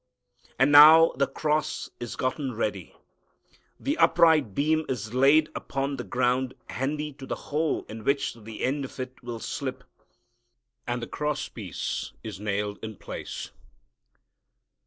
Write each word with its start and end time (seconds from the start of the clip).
And 0.57 0.71
now 0.71 1.11
the 1.15 1.27
cross 1.27 1.91
is 1.99 2.15
gotten 2.15 2.55
ready. 2.55 2.95
The 3.79 3.99
upright 3.99 4.55
beam 4.55 4.83
is 4.89 5.13
laid 5.13 5.49
upon 5.53 5.97
the 5.97 6.03
ground 6.03 6.55
handy 6.71 7.13
to 7.13 7.27
the 7.27 7.35
hole 7.35 7.85
in 7.87 8.03
which 8.03 8.33
the 8.33 8.63
end 8.63 8.83
of 8.83 8.99
it 8.99 9.21
will 9.21 9.39
slip, 9.39 9.83
and 10.87 11.03
the 11.03 11.07
cross 11.07 11.47
piece 11.49 12.13
is 12.23 12.39
nailed 12.39 12.79
in 12.81 12.95
place. 12.95 13.51